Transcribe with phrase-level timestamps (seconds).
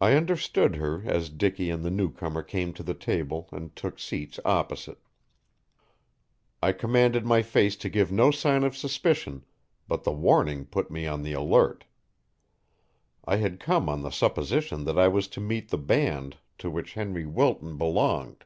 [0.00, 3.98] I understood her as Dicky and the new comer came to the table and took
[3.98, 5.00] seats opposite.
[6.62, 9.44] I commanded my face to give no sign of suspicion,
[9.88, 11.84] but the warning put me on the alert.
[13.24, 16.94] I had come on the supposition that I was to meet the band to which
[16.94, 18.44] Henry Wilton belonged.